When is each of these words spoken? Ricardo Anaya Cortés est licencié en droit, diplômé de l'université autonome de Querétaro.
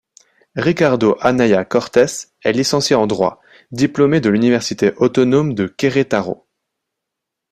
Ricardo 0.55 1.15
Anaya 1.21 1.63
Cortés 1.63 2.29
est 2.41 2.51
licencié 2.53 2.95
en 2.95 3.05
droit, 3.05 3.39
diplômé 3.71 4.19
de 4.19 4.29
l'université 4.31 4.95
autonome 4.97 5.53
de 5.53 5.67
Querétaro. 5.67 6.47